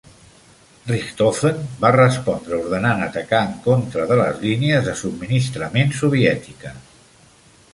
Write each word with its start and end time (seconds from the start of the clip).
Richthofen 0.91 1.59
va 1.83 1.91
respondre 1.95 2.57
ordenant 2.61 3.03
atacar 3.09 3.41
en 3.49 3.53
contra 3.67 4.07
de 4.13 4.17
les 4.21 4.41
línies 4.47 4.89
de 4.89 4.97
subministrament 5.03 5.95
soviètiques. 5.99 6.97